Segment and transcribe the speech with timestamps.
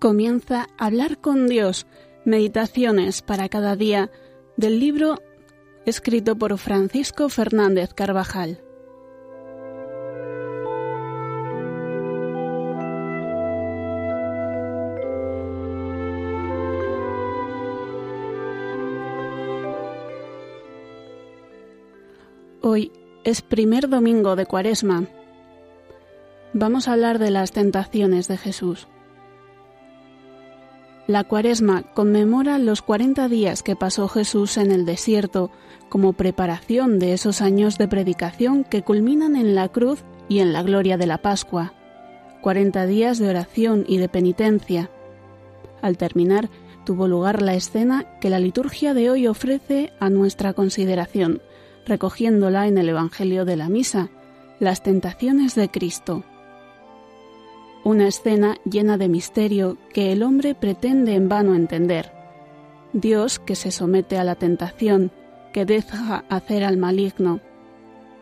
[0.00, 1.86] Comienza a hablar con Dios,
[2.24, 4.10] meditaciones para cada día
[4.56, 5.18] del libro
[5.84, 8.62] escrito por Francisco Fernández Carvajal.
[22.62, 22.90] Hoy
[23.24, 25.04] es primer domingo de Cuaresma.
[26.54, 28.88] Vamos a hablar de las tentaciones de Jesús.
[31.10, 35.50] La Cuaresma conmemora los 40 días que pasó Jesús en el desierto
[35.88, 40.62] como preparación de esos años de predicación que culminan en la cruz y en la
[40.62, 41.72] gloria de la Pascua.
[42.42, 44.88] 40 días de oración y de penitencia.
[45.82, 46.48] Al terminar,
[46.86, 51.42] tuvo lugar la escena que la liturgia de hoy ofrece a nuestra consideración,
[51.86, 54.10] recogiéndola en el Evangelio de la Misa,
[54.60, 56.22] las tentaciones de Cristo.
[57.82, 62.12] Una escena llena de misterio que el hombre pretende en vano entender.
[62.92, 65.10] Dios que se somete a la tentación,
[65.52, 67.40] que deja hacer al maligno,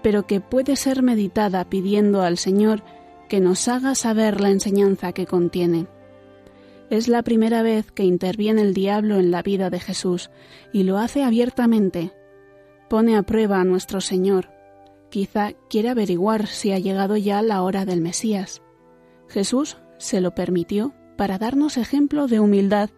[0.03, 2.83] pero que puede ser meditada pidiendo al Señor
[3.29, 5.86] que nos haga saber la enseñanza que contiene.
[6.89, 10.31] Es la primera vez que interviene el diablo en la vida de Jesús
[10.73, 12.12] y lo hace abiertamente.
[12.89, 14.48] Pone a prueba a nuestro Señor.
[15.11, 18.62] Quizá quiere averiguar si ha llegado ya la hora del Mesías.
[19.28, 22.90] Jesús se lo permitió para darnos ejemplo de humildad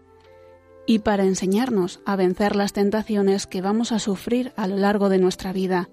[0.86, 5.18] y para enseñarnos a vencer las tentaciones que vamos a sufrir a lo largo de
[5.18, 5.88] nuestra vida.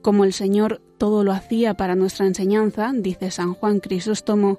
[0.00, 4.58] Como el Señor todo lo hacía para nuestra enseñanza, dice San Juan Crisóstomo,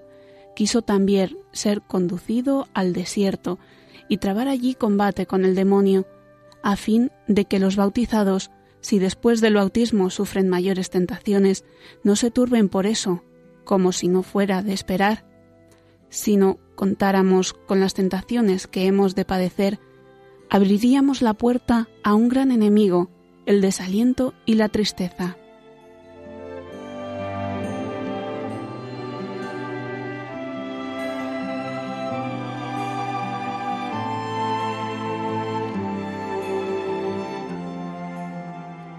[0.55, 3.59] quiso también ser conducido al desierto
[4.07, 6.05] y trabar allí combate con el demonio,
[6.61, 11.65] a fin de que los bautizados, si después del bautismo sufren mayores tentaciones,
[12.03, 13.23] no se turben por eso,
[13.63, 15.25] como si no fuera de esperar,
[16.09, 19.79] sino contáramos con las tentaciones que hemos de padecer,
[20.49, 23.09] abriríamos la puerta a un gran enemigo,
[23.45, 25.37] el desaliento y la tristeza.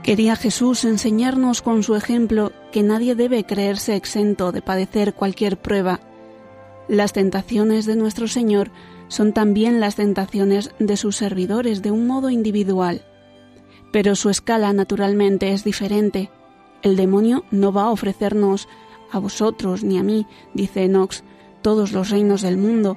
[0.04, 6.00] Quería Jesús enseñarnos con su ejemplo que nadie debe creerse exento de padecer cualquier prueba.
[6.88, 8.72] Las tentaciones de nuestro Señor
[9.06, 13.04] son también las tentaciones de sus servidores de un modo individual.
[13.92, 16.32] Pero su escala naturalmente es diferente.
[16.82, 18.66] El demonio no va a ofrecernos
[19.12, 21.22] a vosotros ni a mí, dice Enox,
[21.62, 22.96] todos los reinos del mundo.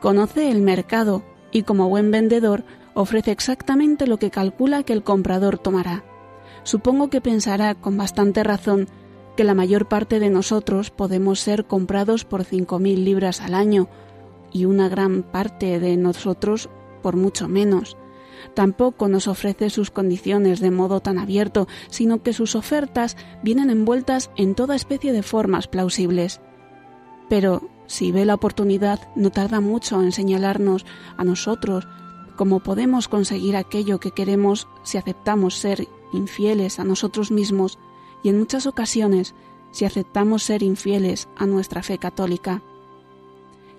[0.00, 1.22] Conoce el mercado
[1.52, 6.02] y como buen vendedor ofrece exactamente lo que calcula que el comprador tomará
[6.68, 8.88] supongo que pensará con bastante razón
[9.38, 13.88] que la mayor parte de nosotros podemos ser comprados por cinco mil libras al año
[14.52, 16.68] y una gran parte de nosotros
[17.02, 17.96] por mucho menos.
[18.52, 24.30] Tampoco nos ofrece sus condiciones de modo tan abierto, sino que sus ofertas vienen envueltas
[24.36, 26.42] en toda especie de formas plausibles.
[27.30, 30.84] Pero si ve la oportunidad, no tarda mucho en señalarnos
[31.16, 31.88] a nosotros
[32.36, 37.78] cómo podemos conseguir aquello que queremos si aceptamos ser infieles a nosotros mismos
[38.22, 39.34] y en muchas ocasiones
[39.70, 42.62] si aceptamos ser infieles a nuestra fe católica.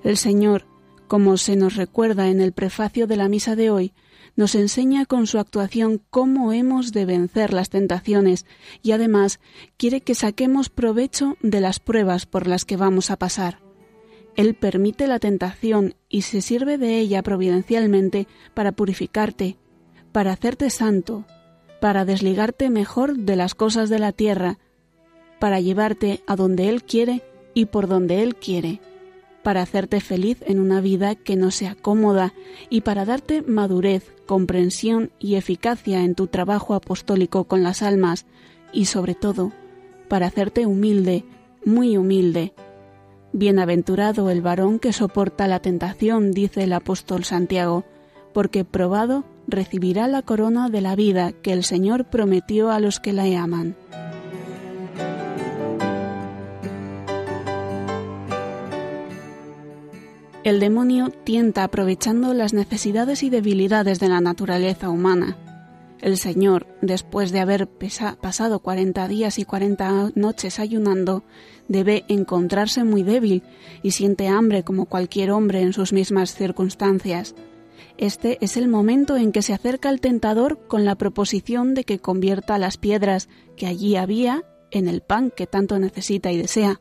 [0.03, 0.65] El Señor,
[1.07, 3.93] como se nos recuerda en el prefacio de la misa de hoy,
[4.35, 8.45] nos enseña con su actuación cómo hemos de vencer las tentaciones
[8.81, 9.39] y además
[9.75, 13.59] quiere que saquemos provecho de las pruebas por las que vamos a pasar.
[14.35, 19.57] Él permite la tentación y se sirve de ella providencialmente para purificarte,
[20.11, 21.25] para hacerte santo,
[21.79, 24.57] para desligarte mejor de las cosas de la tierra,
[25.39, 27.23] para llevarte a donde Él quiere
[27.53, 28.81] y por donde Él quiere,
[29.43, 32.33] para hacerte feliz en una vida que no sea cómoda
[32.69, 38.25] y para darte madurez, comprensión y eficacia en tu trabajo apostólico con las almas
[38.73, 39.51] y sobre todo,
[40.07, 41.23] para hacerte humilde,
[41.65, 42.53] muy humilde.
[43.31, 47.85] Bienaventurado el varón que soporta la tentación, dice el apóstol Santiago,
[48.33, 53.13] porque probado recibirá la corona de la vida que el Señor prometió a los que
[53.13, 53.75] la aman.
[60.43, 65.37] El demonio tienta aprovechando las necesidades y debilidades de la naturaleza humana.
[66.01, 67.67] El Señor, después de haber
[68.21, 71.23] pasado cuarenta días y cuarenta noches ayunando,
[71.67, 73.43] debe encontrarse muy débil
[73.83, 77.35] y siente hambre como cualquier hombre en sus mismas circunstancias.
[77.99, 81.99] Este es el momento en que se acerca el tentador con la proposición de que
[81.99, 86.79] convierta las piedras que allí había en el pan que tanto necesita y desea.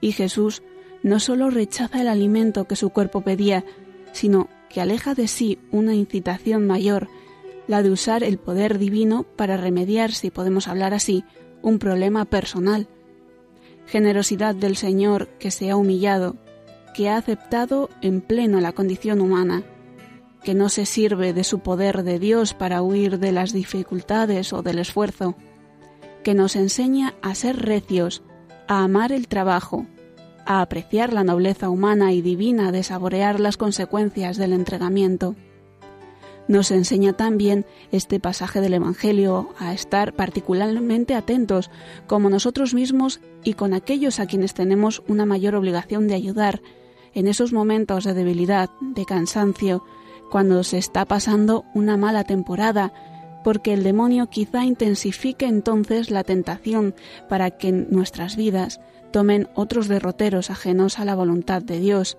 [0.00, 0.64] Y Jesús
[1.04, 3.64] no solo rechaza el alimento que su cuerpo pedía,
[4.10, 7.08] sino que aleja de sí una incitación mayor,
[7.68, 11.22] la de usar el poder divino para remediar, si podemos hablar así,
[11.62, 12.88] un problema personal.
[13.86, 16.34] Generosidad del Señor que se ha humillado,
[16.96, 19.62] que ha aceptado en pleno la condición humana,
[20.44, 24.62] que no se sirve de su poder de Dios para huir de las dificultades o
[24.62, 25.36] del esfuerzo,
[26.22, 28.22] que nos enseña a ser recios,
[28.68, 29.86] a amar el trabajo,
[30.44, 35.36] a apreciar la nobleza humana y divina de saborear las consecuencias del entregamiento.
[36.48, 41.70] Nos enseña también este pasaje del Evangelio a estar particularmente atentos
[42.08, 46.60] como nosotros mismos y con aquellos a quienes tenemos una mayor obligación de ayudar
[47.14, 49.84] en esos momentos de debilidad, de cansancio,
[50.32, 52.94] cuando se está pasando una mala temporada,
[53.44, 56.94] porque el demonio quizá intensifique entonces la tentación
[57.28, 58.80] para que nuestras vidas
[59.10, 62.16] tomen otros derroteros ajenos a la voluntad de Dios.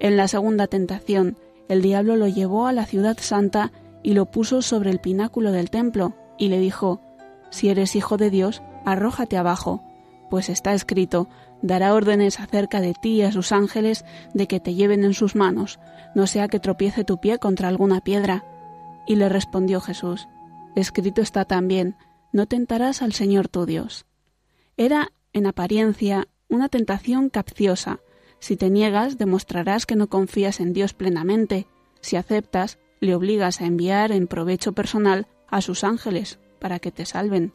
[0.00, 1.36] En la segunda tentación,
[1.68, 3.70] el diablo lo llevó a la ciudad santa
[4.02, 7.00] y lo puso sobre el pináculo del templo, y le dijo,
[7.50, 9.80] Si eres hijo de Dios, arrójate abajo,
[10.28, 11.28] pues está escrito,
[11.62, 14.04] dará órdenes acerca de ti y a sus ángeles
[14.34, 15.78] de que te lleven en sus manos,
[16.14, 18.44] no sea que tropiece tu pie contra alguna piedra.
[19.06, 20.28] Y le respondió Jesús,
[20.74, 21.96] Escrito está también,
[22.32, 24.06] no tentarás al Señor tu Dios.
[24.76, 28.00] Era, en apariencia, una tentación capciosa.
[28.38, 31.66] Si te niegas, demostrarás que no confías en Dios plenamente.
[32.00, 37.04] Si aceptas, le obligas a enviar en provecho personal a sus ángeles para que te
[37.04, 37.52] salven.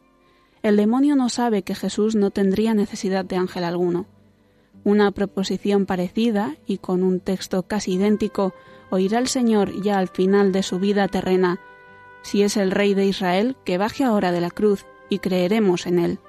[0.64, 4.08] El demonio no sabe que Jesús no tendría necesidad de ángel alguno.
[4.84, 8.54] Una proposición parecida y con un texto casi idéntico
[8.90, 11.60] oirá el Señor ya al final de su vida terrena.
[12.22, 16.00] Si es el Rey de Israel, que baje ahora de la cruz y creeremos en
[16.00, 16.20] él.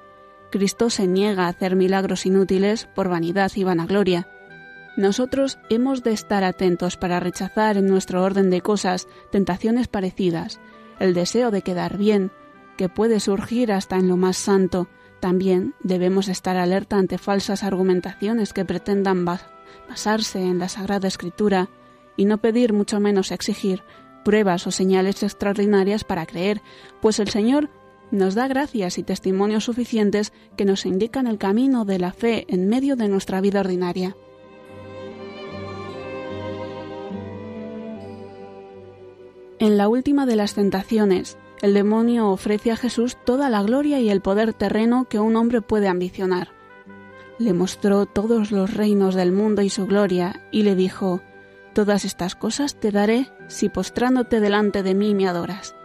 [0.51, 4.27] Cristo se niega a hacer milagros inútiles por vanidad y vanagloria.
[4.97, 10.59] Nosotros hemos de estar atentos para rechazar en nuestro orden de cosas tentaciones parecidas,
[10.99, 12.31] el deseo de quedar bien,
[12.79, 14.87] que puede surgir hasta en lo más santo,
[15.19, 21.67] también debemos estar alerta ante falsas argumentaciones que pretendan basarse en la Sagrada Escritura
[22.15, 23.83] y no pedir, mucho menos exigir,
[24.23, 26.61] pruebas o señales extraordinarias para creer,
[27.01, 27.69] pues el Señor
[28.11, 32.69] nos da gracias y testimonios suficientes que nos indican el camino de la fe en
[32.69, 34.15] medio de nuestra vida ordinaria.
[39.59, 44.09] En la última de las tentaciones, el demonio ofrece a Jesús toda la gloria y
[44.09, 46.49] el poder terreno que un hombre puede ambicionar.
[47.37, 51.21] Le mostró todos los reinos del mundo y su gloria, y le dijo,
[51.73, 55.75] Todas estas cosas te daré si postrándote delante de mí me adoras.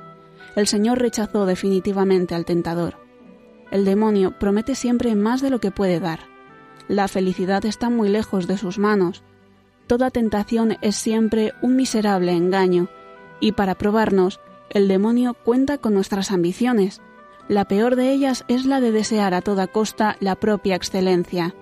[0.57, 2.97] El Señor rechazó definitivamente al tentador.
[3.71, 6.21] El demonio promete siempre más de lo que puede dar.
[6.89, 9.23] La felicidad está muy lejos de sus manos.
[9.87, 12.89] Toda tentación es siempre un miserable engaño,
[13.41, 14.41] y para probarnos,
[14.75, 17.01] el demonio cuenta con nuestras ambiciones.
[17.49, 21.55] La peor de ellas es la de desear a toda costa la propia excelencia.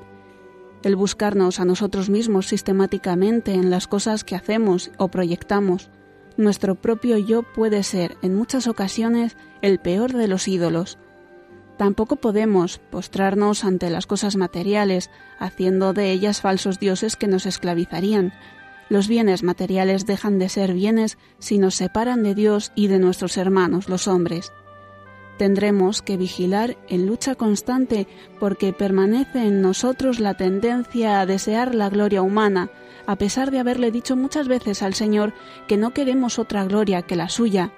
[0.83, 5.91] El buscarnos a nosotros mismos sistemáticamente en las cosas que hacemos o proyectamos.
[6.37, 10.99] Nuestro propio yo puede ser, en muchas ocasiones, el peor de los ídolos.
[11.77, 18.33] Tampoco podemos postrarnos ante las cosas materiales, haciendo de ellas falsos dioses que nos esclavizarían,
[18.89, 23.37] los bienes materiales dejan de ser bienes si nos separan de Dios y de nuestros
[23.37, 24.53] hermanos, los hombres.
[25.39, 28.07] Tendremos que vigilar en lucha constante
[28.39, 32.71] porque permanece en nosotros la tendencia a desear la gloria humana,
[33.07, 35.33] a pesar de haberle dicho muchas veces al Señor
[35.67, 37.73] que no queremos otra gloria que la suya.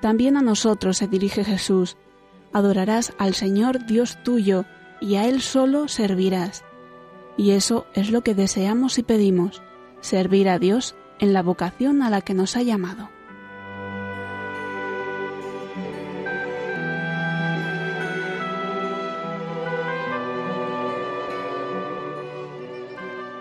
[0.00, 1.96] También a nosotros se dirige Jesús.
[2.52, 4.64] Adorarás al Señor Dios tuyo
[5.00, 6.64] y a Él solo servirás.
[7.36, 9.62] Y eso es lo que deseamos y pedimos
[10.04, 13.08] servir a Dios en la vocación a la que nos ha llamado.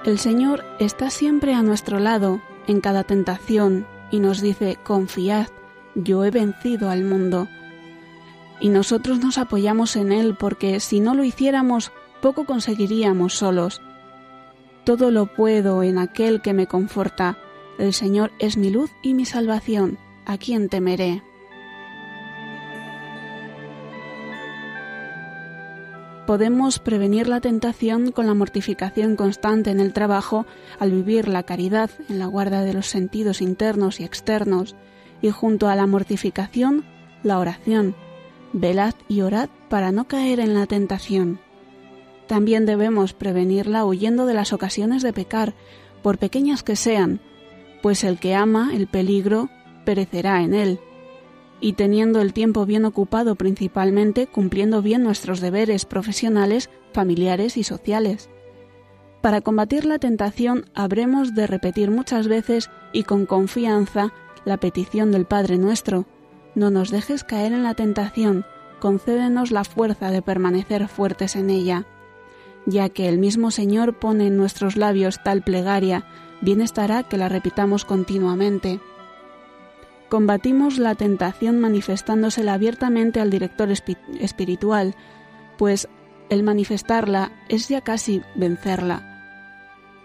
[0.05, 5.47] El Señor está siempre a nuestro lado en cada tentación y nos dice, confiad,
[5.95, 7.47] yo he vencido al mundo.
[8.61, 11.91] Y nosotros nos apoyamos en Él porque si no lo hiciéramos,
[12.21, 13.81] poco conseguiríamos solos.
[14.83, 17.37] Todo lo puedo en aquel que me conforta.
[17.77, 19.97] El Señor es mi luz y mi salvación.
[20.25, 21.23] ¿A quién temeré?
[26.27, 30.45] Podemos prevenir la tentación con la mortificación constante en el trabajo
[30.79, 34.75] al vivir la caridad en la guarda de los sentidos internos y externos
[35.21, 36.85] y junto a la mortificación
[37.23, 37.95] la oración.
[38.53, 41.39] Velad y orad para no caer en la tentación.
[42.33, 45.53] También debemos prevenirla huyendo de las ocasiones de pecar,
[46.01, 47.21] por pequeñas que sean,
[47.83, 49.51] pues el que ama el peligro
[49.85, 50.79] perecerá en él.
[51.61, 58.31] Y teniendo el tiempo bien ocupado principalmente cumpliendo bien nuestros deberes profesionales, familiares y sociales.
[59.21, 64.11] Para combatir la tentación habremos de repetir muchas veces y con confianza
[64.43, 66.07] la petición del Padre nuestro.
[66.55, 68.43] No nos dejes caer en la tentación,
[68.79, 71.85] concédenos la fuerza de permanecer fuertes en ella.
[72.65, 76.05] Ya que el mismo Señor pone en nuestros labios tal plegaria,
[76.41, 78.79] bien estará que la repitamos continuamente.
[80.09, 84.95] Combatimos la tentación manifestándosela abiertamente al director espiritual,
[85.57, 85.87] pues
[86.29, 89.09] el manifestarla es ya casi vencerla.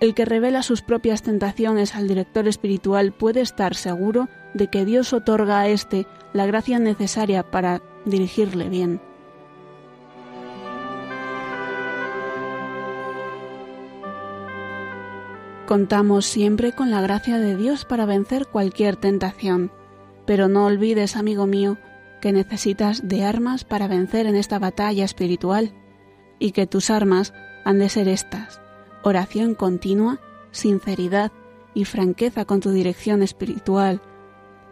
[0.00, 5.12] El que revela sus propias tentaciones al director espiritual puede estar seguro de que Dios
[5.12, 9.00] otorga a éste la gracia necesaria para dirigirle bien.
[15.68, 19.70] Contamos siempre con la gracia de Dios para vencer cualquier tentación,
[20.24, 21.76] pero no olvides, amigo mío,
[22.22, 25.74] que necesitas de armas para vencer en esta batalla espiritual,
[26.38, 27.34] y que tus armas
[27.66, 28.62] han de ser estas,
[29.02, 30.20] oración continua,
[30.52, 31.32] sinceridad
[31.74, 34.00] y franqueza con tu dirección espiritual,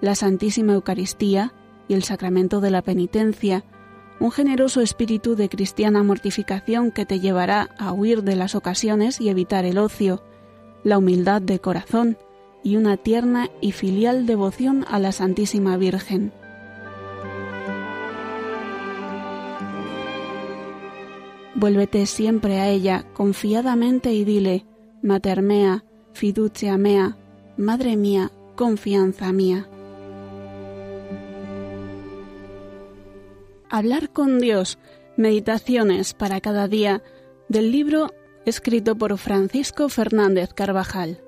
[0.01, 1.53] la Santísima Eucaristía
[1.89, 3.65] y el sacramento de la penitencia,
[4.19, 9.29] un generoso espíritu de cristiana mortificación que te llevará a huir de las ocasiones y
[9.29, 10.23] evitar el ocio,
[10.87, 12.17] la humildad de corazón
[12.63, 16.33] y una tierna y filial devoción a la Santísima Virgen.
[21.57, 24.65] Vuélvete siempre a ella confiadamente y dile,
[25.03, 27.17] Mater mea, fiducia mea,
[27.57, 29.69] Madre mía, confianza mía.
[33.69, 34.79] Hablar con Dios,
[35.17, 37.03] meditaciones para cada día,
[37.49, 38.13] del libro
[38.47, 41.26] escrito por Francisco Fernández Carvajal.